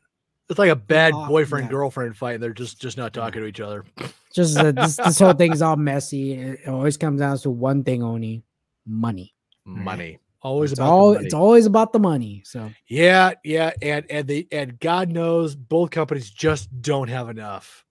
[0.51, 1.71] It's like a bad Oh, boyfriend yeah.
[1.71, 2.35] girlfriend fight.
[2.35, 3.85] And they're just just not talking to each other.
[4.33, 6.33] just uh, this, this whole thing is all messy.
[6.33, 8.43] It always comes down to one thing only
[8.85, 9.33] money.
[9.65, 10.19] Money.
[10.43, 11.25] Always It's about all the money.
[11.25, 12.41] it's always about the money.
[12.45, 17.85] So Yeah, yeah, and and they and God knows both companies just don't have enough.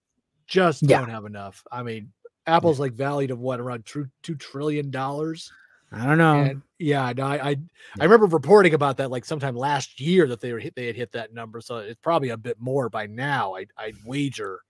[0.46, 0.98] Just Yeah.
[0.98, 1.64] don't have enough.
[1.72, 2.12] I mean,
[2.46, 5.50] Apple's like valued of what around two two trillion dollars.
[5.92, 6.40] I don't know.
[6.42, 7.56] And yeah, no, I, I
[7.98, 10.96] I remember reporting about that like sometime last year that they were hit, they had
[10.96, 11.60] hit that number.
[11.60, 13.56] So it's probably a bit more by now.
[13.56, 14.60] I I'd wager.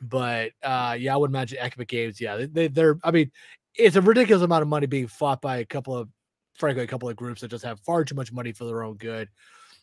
[0.00, 2.20] But uh yeah, I would imagine Epic Games.
[2.20, 3.32] Yeah, they, they they're I mean,
[3.74, 6.08] it's a ridiculous amount of money being fought by a couple of
[6.54, 8.94] frankly a couple of groups that just have far too much money for their own
[8.94, 9.28] good.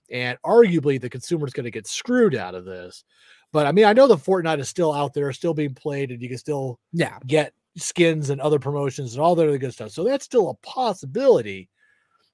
[0.10, 3.04] And arguably the consumer is going to get screwed out of this.
[3.52, 6.22] But I mean, I know the Fortnite is still out there, still being played, and
[6.22, 9.92] you can still yeah get skins and other promotions and all that other good stuff.
[9.92, 11.70] So that's still a possibility,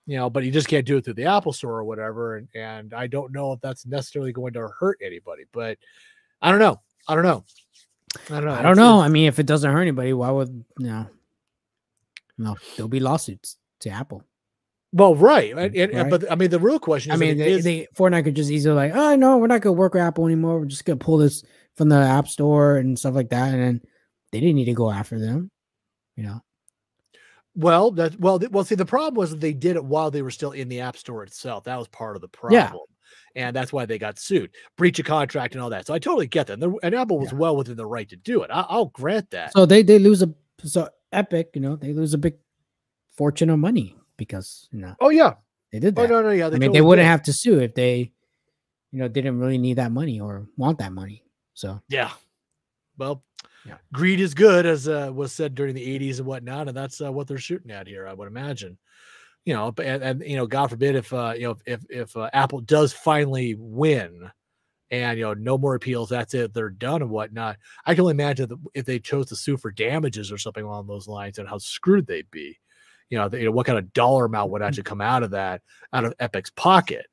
[0.06, 2.38] you know, but you just can't do it through the Apple Store or whatever.
[2.38, 5.78] And and I don't know if that's necessarily going to hurt anybody, but
[6.42, 6.82] I don't know.
[7.08, 7.46] I don't know.
[8.30, 8.54] I don't know.
[8.54, 9.00] I don't know.
[9.00, 11.08] I mean, if it doesn't hurt anybody, why would you know?
[12.38, 14.24] No, there'll be lawsuits to Apple.
[14.92, 15.52] Well, right.
[15.52, 16.10] And, and, right.
[16.10, 18.76] but I mean, the real question I mean, they, is, they, Fortnite could just easily
[18.76, 20.60] like, oh no, we're not gonna work with Apple anymore.
[20.60, 21.44] We're just gonna pull this
[21.76, 23.82] from the App Store and stuff like that, and then
[24.32, 25.50] they didn't need to go after them,
[26.16, 26.42] you know.
[27.56, 28.66] Well, that well, well.
[28.66, 30.98] See, the problem was that they did it while they were still in the App
[30.98, 31.64] Store itself.
[31.64, 32.54] That was part of the problem.
[32.54, 32.72] Yeah.
[33.38, 35.88] And that's why they got sued, breach of contract, and all that.
[35.88, 36.62] So I totally get that.
[36.62, 37.38] And, Apple was yeah.
[37.38, 38.52] well within the right to do it.
[38.52, 39.54] I, will grant that.
[39.54, 40.34] So they they lose a
[40.64, 42.36] so Epic, you know, they lose a big
[43.16, 44.96] fortune of money because you know.
[45.00, 45.36] Oh yeah,
[45.72, 46.12] they did oh, that.
[46.12, 46.48] Oh no, no, yeah.
[46.48, 47.10] I mean, totally they wouldn't did.
[47.10, 48.12] have to sue if they,
[48.92, 51.24] you know, didn't really need that money or want that money.
[51.54, 52.12] So yeah,
[52.98, 53.24] well,
[53.66, 53.78] yeah.
[53.94, 57.12] greed is good, as uh, was said during the '80s and whatnot, and that's uh,
[57.12, 58.08] what they're shooting at here.
[58.08, 58.78] I would imagine.
[59.46, 62.30] You know, and, and you know, God forbid if uh, you know if if uh,
[62.34, 64.32] Apple does finally win,
[64.92, 68.12] and you know no more appeals that's it they're done and whatnot i can only
[68.12, 71.58] imagine if they chose to sue for damages or something along those lines and how
[71.58, 72.58] screwed they'd be
[73.10, 75.32] you know, the, you know what kind of dollar amount would actually come out of
[75.32, 75.62] that
[75.94, 77.06] out of epic's pocket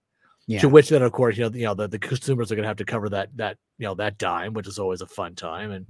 [0.46, 0.60] yeah.
[0.60, 2.68] to which then of course you know you know the, the consumers are going to
[2.68, 5.70] have to cover that that you know that dime which is always a fun time
[5.70, 5.86] and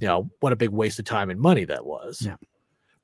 [0.00, 2.36] you know what a big waste of time and money that was yeah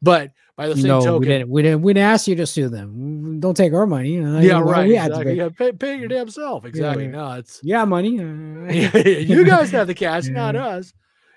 [0.03, 2.47] but by the same no, token, we didn't, we didn't, we didn't ask you to
[2.47, 3.39] sue them.
[3.41, 4.11] Don't take our money.
[4.13, 4.91] You know, yeah, right.
[4.91, 5.35] Exactly.
[5.35, 6.65] Yeah, pay, pay your damn self.
[6.65, 7.05] Exactly.
[7.05, 8.11] Yeah, no, it's yeah, money.
[8.17, 10.93] you guys have the cash, not us.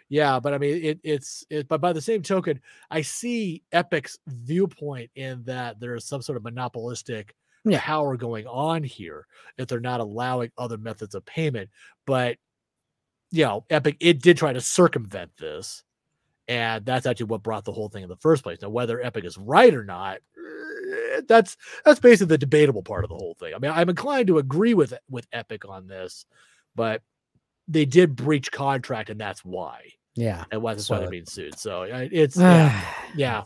[0.10, 1.68] Yeah, but I mean, it, it's it.
[1.68, 6.38] But by the same token, I see Epic's viewpoint in that there is some sort
[6.38, 7.80] of monopolistic yeah.
[7.82, 11.70] power going on here that they're not allowing other methods of payment.
[12.06, 12.38] But
[13.32, 15.84] you know, Epic it did try to circumvent this
[16.48, 18.62] and that's actually what brought the whole thing in the first place.
[18.62, 23.10] Now, whether Epic is right or not, eh, that's that's basically the debatable part of
[23.10, 23.54] the whole thing.
[23.56, 26.26] I mean, I'm inclined to agree with with Epic on this,
[26.76, 27.02] but
[27.68, 29.82] they did breach contract, and that's why.
[30.16, 31.58] Yeah, and why that's so, why they're being sued.
[31.58, 32.82] So it's yeah,
[33.16, 33.44] yeah.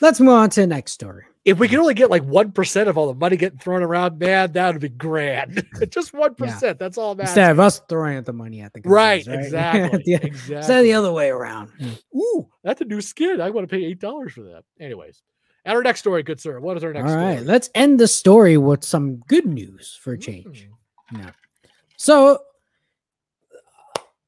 [0.00, 2.88] Let's move on to the next story if we could only get like one percent
[2.88, 5.64] of all the money getting thrown around, man, that would be grand.
[5.90, 6.72] Just one yeah.
[6.72, 7.22] That's all that.
[7.22, 10.02] Instead of us throwing the money at the right, right, exactly.
[10.04, 10.56] the, exactly.
[10.56, 11.70] Instead of the other way around.
[12.14, 13.40] Ooh, that's a new skin.
[13.40, 14.64] I want to pay eight dollars for that.
[14.80, 15.22] Anyways,
[15.64, 16.58] at our next story, good sir.
[16.58, 17.10] What is our next?
[17.10, 17.46] All right, story?
[17.46, 20.68] let's end the story with some good news for a change.
[21.14, 21.20] Mm.
[21.20, 21.30] Yeah.
[21.96, 22.40] So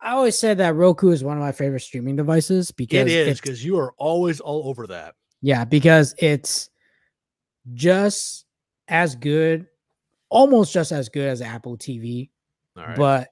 [0.00, 3.40] I always said that Roku is one of my favorite streaming devices because it is
[3.40, 5.16] because you are always all over that.
[5.42, 6.70] Yeah, because it's
[7.74, 8.46] just
[8.88, 9.66] as good,
[10.28, 12.30] almost just as good as Apple TV,
[12.96, 13.28] but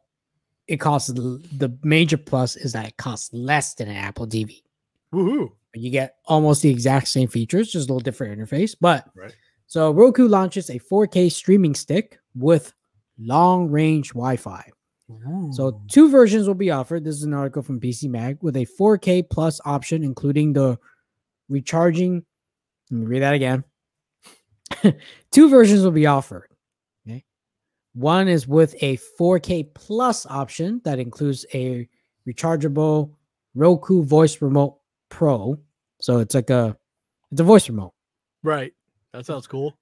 [0.66, 4.62] it costs the major plus is that it costs less than an Apple TV.
[5.12, 5.50] Woohoo!
[5.74, 8.74] You get almost the exact same features, just a little different interface.
[8.80, 9.34] But right.
[9.66, 12.72] so Roku launches a 4K streaming stick with
[13.18, 14.70] long range Wi Fi.
[15.52, 17.04] So two versions will be offered.
[17.04, 20.78] This is an article from PC Mag with a 4K plus option, including the
[21.48, 22.24] recharging.
[22.90, 23.62] Let me read that again.
[25.30, 26.48] Two versions will be offered.
[27.06, 27.24] Okay.
[27.94, 31.88] One is with a 4K plus option that includes a
[32.28, 33.12] rechargeable
[33.54, 35.58] Roku voice remote pro.
[36.00, 36.76] So it's like a
[37.30, 37.94] it's a voice remote.
[38.42, 38.72] Right.
[39.12, 39.78] That sounds cool.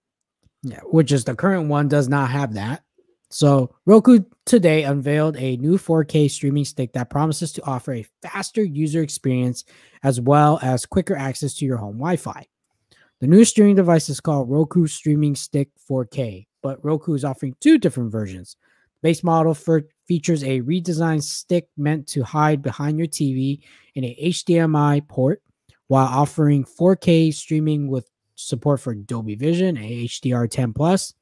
[0.63, 2.85] Yeah, which is the current one does not have that.
[3.31, 8.63] So Roku today unveiled a new 4K streaming stick that promises to offer a faster
[8.63, 9.65] user experience
[10.05, 12.47] as well as quicker access to your home Wi-Fi.
[13.25, 17.79] The new streaming device is called Roku Streaming Stick 4K, but Roku is offering two
[17.79, 18.55] different versions.
[19.01, 23.61] The base model features a redesigned stick meant to hide behind your TV
[23.95, 25.41] in a HDMI port,
[25.87, 31.15] while offering 4K streaming with support for Dolby Vision, a HDR10 plus.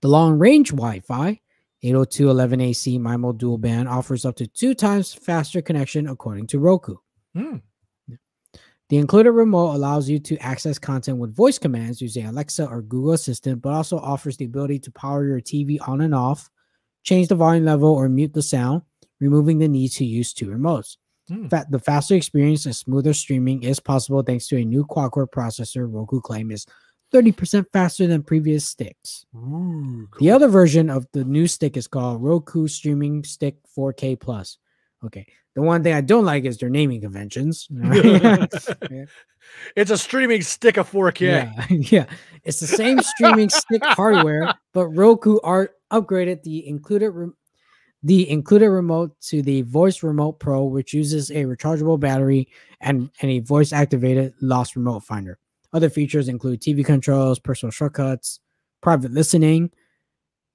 [0.00, 1.40] The long range Wi-Fi
[1.82, 6.98] 802.11ac MIMO dual band offers up to two times faster connection according to Roku.
[7.36, 7.62] Mm.
[8.88, 13.12] The included remote allows you to access content with voice commands using Alexa or Google
[13.12, 16.48] Assistant, but also offers the ability to power your TV on and off,
[17.02, 18.82] change the volume level, or mute the sound,
[19.18, 20.96] removing the need to use two remotes.
[21.28, 21.48] Hmm.
[21.48, 25.26] Fa- the faster experience and smoother streaming is possible thanks to a new quad core
[25.26, 25.92] processor.
[25.92, 26.64] Roku claim is
[27.12, 29.26] 30% faster than previous sticks.
[29.34, 34.58] Ooh, The other version of the new stick is called Roku Streaming Stick 4K Plus.
[35.06, 35.26] Okay.
[35.54, 37.66] The one thing I don't like is their naming conventions.
[39.76, 41.20] it's a streaming stick of 4K.
[41.20, 42.06] Yeah, yeah.
[42.44, 47.36] It's the same streaming stick hardware, but Roku art upgraded the included rem-
[48.02, 52.48] the included remote to the Voice Remote Pro, which uses a rechargeable battery
[52.80, 55.38] and, and a voice activated lost remote finder.
[55.72, 58.40] Other features include TV controls, personal shortcuts,
[58.80, 59.70] private listening,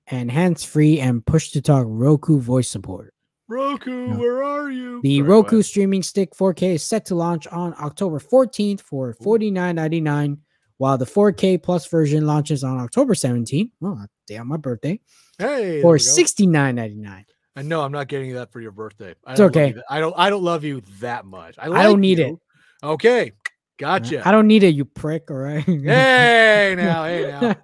[0.08, 3.14] and hands free and push to talk Roku voice support.
[3.52, 4.18] Roku, No.
[4.18, 5.02] where are you?
[5.02, 5.66] The Sorry, Roku ahead.
[5.66, 10.38] Streaming Stick 4K is set to launch on October 14th for $49.99,
[10.78, 13.72] while the 4K Plus version launches on October 17th.
[13.84, 15.02] Oh, day on my birthday
[15.38, 16.04] Hey, for we go.
[16.06, 17.26] $69.99.
[17.58, 19.14] I know I'm not getting you that for your birthday.
[19.26, 19.82] I It's don't love you okay.
[19.90, 20.16] I don't.
[20.18, 21.56] I don't love you that much.
[21.60, 22.40] I, I don't need you.
[22.82, 22.86] it.
[22.88, 23.34] Okay, uh,
[23.78, 24.26] gotcha.
[24.26, 25.30] I don't need it, you prick.
[25.30, 25.62] All right.
[25.66, 27.56] hey now, hey now.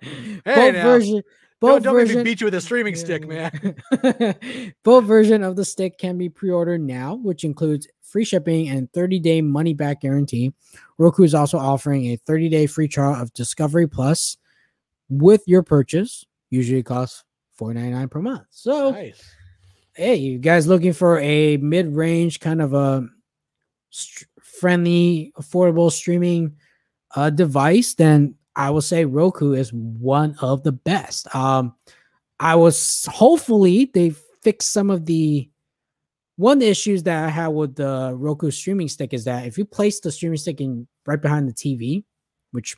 [0.44, 0.84] both now.
[0.84, 1.22] version,
[1.60, 3.76] both Don't, don't version, beat you with a streaming stick, man.
[4.84, 9.42] Both version of the stick can be pre-ordered now, which includes free shipping and 30-day
[9.42, 10.54] money-back guarantee.
[11.00, 14.38] Roku is also offering a 30-day free trial of Discovery Plus
[15.10, 16.26] with your purchase.
[16.52, 17.24] Usually costs
[17.60, 18.44] $4.99 per month.
[18.52, 19.24] So, Nice.
[19.96, 23.08] hey, you guys looking for a mid-range kind of a
[24.42, 26.56] friendly, affordable streaming
[27.16, 31.34] uh, device, then I will say Roku is one of the best.
[31.36, 31.76] Um,
[32.40, 34.10] I was hopefully they
[34.42, 35.50] fix some of the
[36.38, 39.58] one of the issues that I had with the Roku streaming stick is that if
[39.58, 42.04] you place the streaming stick in right behind the TV,
[42.52, 42.76] which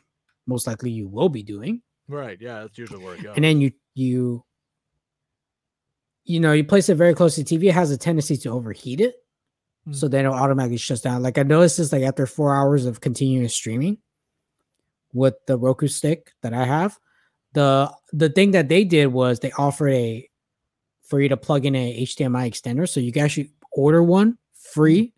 [0.48, 2.38] most likely you will be doing, Right.
[2.42, 3.34] Yeah, that's usually where it goes.
[3.36, 4.44] and then you you
[6.26, 9.02] you know you place it very close to TV, it has a tendency to overheat
[9.02, 9.16] it,
[9.88, 9.96] Mm.
[9.96, 11.22] so then it automatically shuts down.
[11.24, 13.98] Like I noticed this like after four hours of continuous streaming
[15.14, 16.98] with the Roku stick that I have,
[17.54, 20.30] the the thing that they did was they offered a
[21.04, 25.14] for you to plug in a HDMI extender, so you can actually order one free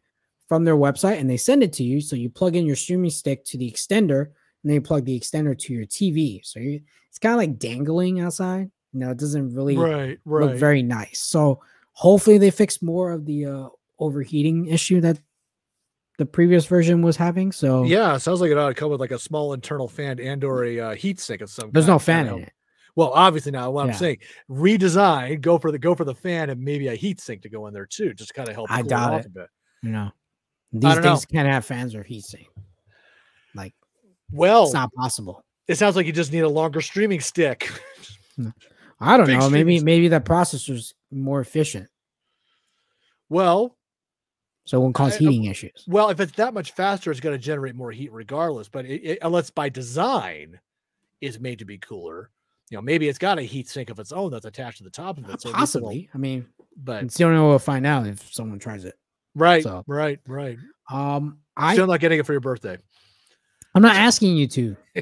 [0.48, 2.02] from their website, and they send it to you.
[2.02, 5.20] So you plug in your streaming stick to the extender, and then you plug the
[5.20, 6.46] extender to your TV.
[6.46, 8.72] So you, it's kind of like dangling outside.
[8.94, 11.20] You know, it doesn't really right, look very nice.
[11.20, 11.62] So
[11.94, 15.20] hopefully they fix more of the uh, overheating issue that
[16.22, 17.52] the previous version was having.
[17.52, 20.20] So yeah, it sounds like it ought to come with like a small internal fan
[20.20, 22.54] and or a uh, heat sink of some there's kind no fan in it.
[22.96, 23.94] Well, obviously now what Yeah.
[23.94, 27.42] I'm saying, redesign, go for the go for the fan and maybe a heat sink
[27.42, 28.70] to go in there too, just kind of help.
[28.72, 29.26] I doubt it.
[29.26, 29.48] A bit.
[29.82, 30.12] You know,
[30.72, 31.10] these don't know.
[31.16, 32.46] things can't have fans or heatsink.
[33.56, 33.74] Like
[34.32, 35.44] Well, it's not possible.
[35.68, 37.72] it sounds like you just need a longer streaming stick.
[39.00, 39.50] I don't big know.
[39.50, 41.88] Maybe maybe that processor's more efficient,
[43.28, 43.76] well,
[44.72, 45.84] so it won't cause I- I- heating issues.
[45.86, 48.70] well, if it's that much faster, it's going to generate more heat regardless.
[48.70, 50.60] But it, it, unless by design
[51.20, 52.30] is made to be cooler,
[52.70, 54.90] you know, maybe it's got a heat sink of its own that's attached to the
[54.90, 55.42] top of it.
[55.42, 56.10] So at it'll- Possibly.
[56.14, 56.46] I mean,
[56.78, 58.98] but it's the only way we'll find out if someone tries it.
[59.36, 60.58] right, so- right, right.
[60.90, 62.78] Um, I Still not getting it for your birthday.
[63.76, 64.78] I'm not asking you to.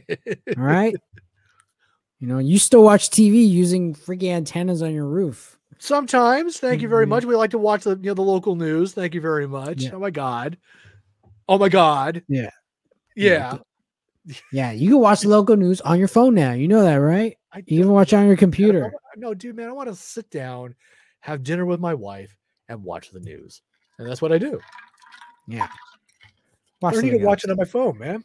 [0.57, 0.95] All right.
[2.19, 5.58] You know, you still watch TV using freaking antennas on your roof.
[5.79, 7.09] Sometimes, thank you very Mhm.
[7.09, 7.25] much.
[7.25, 8.93] We like to watch the you know the local news.
[8.93, 9.83] Thank you very much.
[9.83, 9.91] Yeah.
[9.93, 10.57] Oh my god.
[11.47, 12.21] Oh my god.
[12.27, 12.49] Yeah.
[13.15, 13.57] Yeah.
[14.51, 16.51] Yeah, you can watch the local news on your phone now.
[16.51, 17.37] You know that, right?
[17.51, 18.91] I You can watch it on your computer.
[19.15, 20.75] No, dude, man, I want to sit down,
[21.21, 22.35] have dinner with my wife,
[22.67, 23.61] and watch the news.
[23.97, 24.59] And that's what I do.
[25.47, 25.63] Yeah.
[25.65, 25.67] I
[26.81, 28.23] Watch don't need to watch it on my phone, man.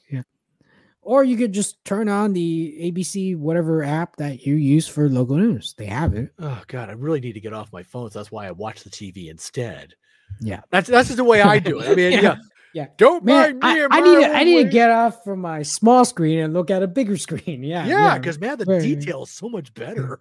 [1.04, 5.36] Or you could just turn on the ABC whatever app that you use for local
[5.36, 5.74] news.
[5.76, 6.32] They have it.
[6.38, 8.10] Oh god, I really need to get off my phone.
[8.10, 9.94] So that's why I watch the TV instead.
[10.40, 10.62] Yeah.
[10.70, 11.90] That's that's just the way I do it.
[11.90, 12.20] I mean, Yeah.
[12.20, 12.36] yeah.
[12.72, 12.86] Yeah.
[12.96, 13.82] Don't Man, mind me.
[13.82, 16.72] I, I need to, I need to get off from my small screen and look
[16.72, 17.62] at a bigger screen.
[17.62, 17.86] Yeah.
[17.86, 20.20] Yeah, because man, the detail is so much better.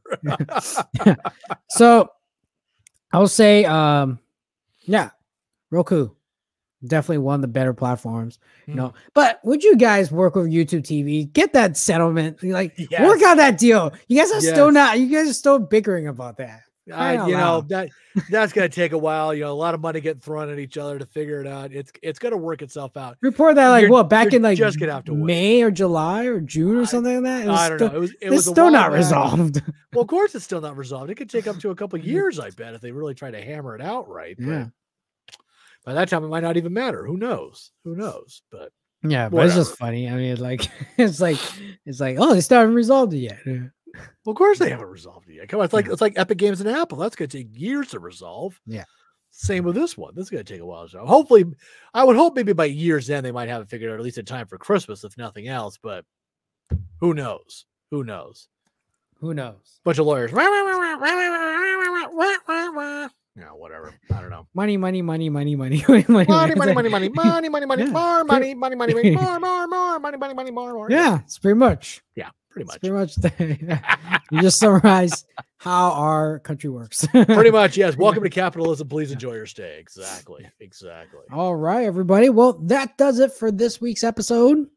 [1.69, 2.09] so
[3.11, 4.19] I will say, um,
[4.81, 5.09] yeah,
[5.71, 6.09] Roku,
[6.85, 8.39] definitely one of the better platforms.
[8.67, 8.77] You Hmm.
[8.79, 11.31] know, but would you guys work with YouTube TV?
[11.31, 12.87] Get that settlement, like work
[13.19, 13.23] Yes.
[13.23, 13.91] out that deal.
[14.07, 14.99] You guys are still not.
[14.99, 16.61] You guys are still bickering about that.
[16.93, 17.87] I, Crying you know that
[18.29, 19.33] that's gonna take a while.
[19.33, 21.71] You know, a lot of money getting thrown at each other to figure it out.
[21.71, 23.15] It's it's gonna work itself out.
[23.21, 25.23] Report that like You're- what back in like just gonna have to wait.
[25.23, 27.45] May or July or June or I- something like that.
[27.45, 27.95] It was I don't still, know.
[27.95, 28.97] It was it It's was still not back.
[28.97, 29.61] resolved.
[29.93, 31.09] Well, of course, it's still not resolved.
[31.09, 33.41] It could take up to a couple years, I bet, if they really try to
[33.41, 34.35] hammer it out right.
[34.37, 34.65] But yeah,
[35.85, 37.05] by that time, it might not even matter.
[37.05, 37.71] Who knows?
[37.83, 38.41] Who knows?
[38.51, 38.71] But
[39.03, 40.09] yeah, but it's just funny.
[40.09, 41.39] I mean, like it's like
[41.85, 43.39] it's like oh, they still haven't resolved it yet.
[43.45, 45.49] Well, of course, they haven't resolved it yet.
[45.49, 46.97] Come on, it's like it's like Epic Games and Apple.
[46.97, 48.59] That's gonna take years to resolve.
[48.65, 48.85] Yeah.
[49.35, 50.13] Same with this one.
[50.13, 50.87] This is going to take a while.
[50.87, 51.43] So hopefully,
[51.91, 54.19] I would hope maybe by year's end they might have it figured out at least
[54.19, 55.79] in time for Christmas, if nothing else.
[55.81, 56.05] But
[56.99, 57.65] who knows?
[57.89, 58.47] Who knows?
[59.21, 59.79] Who knows?
[59.83, 60.31] Bunch of lawyers.
[63.35, 63.93] Yeah, whatever.
[64.13, 64.47] I don't know.
[64.53, 68.23] Money, money, money, money, money, money, money, Money, money, money, money, money, money, money, more
[68.23, 70.91] money, money, money, money, more, more, more, money, money, money, more, more.
[70.91, 72.03] Yeah, it's pretty much.
[72.15, 72.79] yeah, pretty much.
[72.81, 73.81] pretty much.
[74.31, 75.25] You just summarize
[75.57, 77.07] how our country works.
[77.07, 77.97] Pretty much, yes.
[77.97, 78.87] Welcome to capitalism.
[78.87, 79.79] Please enjoy your stay.
[79.79, 80.47] Exactly.
[80.59, 81.21] Exactly.
[81.31, 82.29] All right, everybody.
[82.29, 84.67] Well, that does it for this week's episode.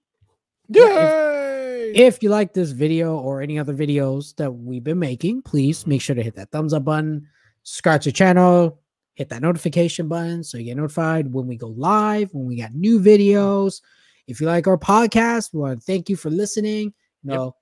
[0.68, 1.92] Yay!
[1.94, 6.00] If you like this video or any other videos that we've been making, please make
[6.00, 7.28] sure to hit that thumbs up button,
[7.66, 8.80] subscribe to the channel,
[9.14, 12.72] hit that notification button so you get notified when we go live, when we got
[12.74, 13.80] new videos.
[14.28, 16.94] If you like our podcast, we want to thank you for listening.
[17.24, 17.52] You Yep.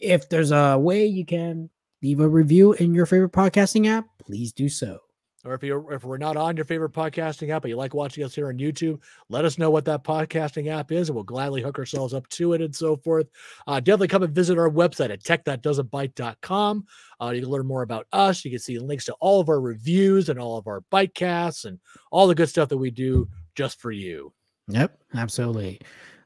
[0.00, 1.70] if there's a way you can
[2.02, 4.98] leave a review in your favorite podcasting app, please do so.
[5.44, 8.24] Or if you're if we're not on your favorite podcasting app, but you like watching
[8.24, 11.62] us here on YouTube, let us know what that podcasting app is, and we'll gladly
[11.62, 13.28] hook ourselves up to it and so forth.
[13.66, 16.84] Uh, definitely come and visit our website at tech.doesn'tbite.com.
[17.20, 18.44] Uh, you can learn more about us.
[18.44, 21.64] You can see links to all of our reviews and all of our bite casts
[21.64, 21.78] and
[22.10, 24.32] all the good stuff that we do just for you.
[24.68, 25.80] Yep, absolutely.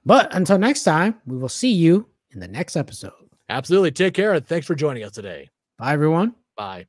[0.04, 3.12] But until next time, we will see you in the next episode.
[3.48, 3.92] Absolutely.
[3.92, 5.50] Take care and thanks for joining us today.
[5.78, 6.34] Bye, everyone.
[6.56, 6.86] Bye.